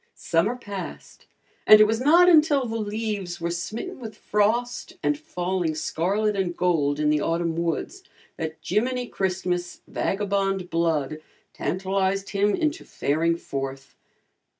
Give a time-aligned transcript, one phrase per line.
[0.15, 1.27] Summer passed,
[1.67, 6.57] and it was not until the leaves were smitten with frost and falling scarlet and
[6.57, 8.01] gold in the autumn woods
[8.35, 11.19] that Jiminy Christmas' vagabond blood
[11.53, 13.93] tantalized him into faring forth.